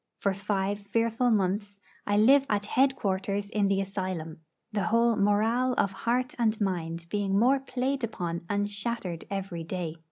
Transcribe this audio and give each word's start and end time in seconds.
For 0.17 0.33
five 0.33 0.79
fearful 0.79 1.29
months 1.29 1.79
I 2.07 2.17
lived 2.17 2.47
at 2.49 2.65
head 2.65 2.95
quarters 2.95 3.51
in 3.51 3.67
the 3.67 3.79
asylum, 3.81 4.39
the 4.71 4.85
whole 4.85 5.15
morale 5.15 5.73
of 5.77 5.91
heart 5.91 6.33
and 6.39 6.59
mind 6.59 7.05
being 7.11 7.37
more 7.37 7.59
played 7.59 8.03
upon 8.03 8.41
and 8.49 8.67
shattered 8.67 9.25
every 9.29 9.63
day. 9.63 9.97